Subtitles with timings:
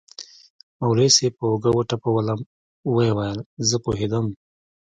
[0.79, 2.39] مولوي صاحب پر اوږه وټپولوم
[2.93, 4.25] ويې ويل زه پوهېدم.